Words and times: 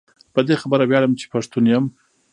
په 0.33 0.39
دي 0.47 0.55
خبره 0.61 0.83
وياړم 0.85 1.13
چي 1.19 1.25
پښتون 1.33 1.63
يم 1.73 1.85